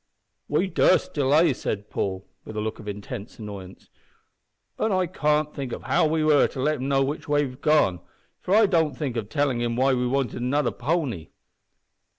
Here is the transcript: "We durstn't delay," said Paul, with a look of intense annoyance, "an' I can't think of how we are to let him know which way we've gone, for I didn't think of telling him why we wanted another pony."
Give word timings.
"We 0.47 0.67
durstn't 0.67 1.13
delay," 1.13 1.53
said 1.53 1.91
Paul, 1.91 2.27
with 2.43 2.57
a 2.57 2.59
look 2.59 2.79
of 2.79 2.87
intense 2.87 3.37
annoyance, 3.37 3.91
"an' 4.79 4.91
I 4.91 5.05
can't 5.05 5.53
think 5.53 5.71
of 5.71 5.83
how 5.83 6.07
we 6.07 6.23
are 6.33 6.47
to 6.47 6.59
let 6.59 6.77
him 6.77 6.87
know 6.87 7.03
which 7.03 7.27
way 7.29 7.45
we've 7.45 7.61
gone, 7.61 7.99
for 8.39 8.55
I 8.55 8.65
didn't 8.65 8.95
think 8.95 9.15
of 9.15 9.29
telling 9.29 9.61
him 9.61 9.75
why 9.75 9.93
we 9.93 10.07
wanted 10.07 10.41
another 10.41 10.71
pony." 10.71 11.27